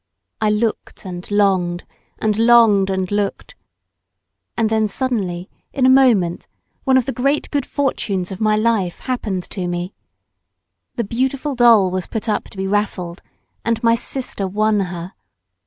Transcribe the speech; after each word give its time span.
I 0.41 0.49
looked 0.49 1.05
and 1.05 1.29
longed, 1.29 1.83
and 2.17 2.35
longed 2.39 2.89
and 2.89 3.11
looked, 3.11 3.53
and 4.57 4.67
then 4.67 4.87
suddenly 4.87 5.47
in 5.73 5.85
a 5.85 5.91
moment 5.91 6.47
one 6.85 6.97
of 6.97 7.05
the 7.05 7.11
great 7.13 7.51
good 7.51 7.67
fortunes 7.67 8.31
of 8.31 8.41
my 8.41 8.55
life 8.55 9.01
happened 9.01 9.43
to 9.51 9.67
me. 9.67 9.93
The 10.95 11.03
beautiful 11.03 11.53
doll 11.53 11.91
was 11.91 12.07
put 12.07 12.27
up 12.27 12.45
to 12.45 12.57
be 12.57 12.65
raffled, 12.65 13.21
and 13.63 13.83
my 13.83 13.93
sister 13.93 14.47
won 14.47 14.79
her. 14.79 15.13